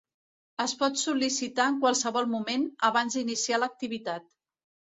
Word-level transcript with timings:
Es 0.63 0.71
pot 0.79 0.97
sol·licitar 1.01 1.67
en 1.75 1.77
qualsevol 1.85 2.29
moment, 2.33 2.67
abans 2.91 3.19
d'iniciar 3.21 3.63
l'activitat. 3.63 4.31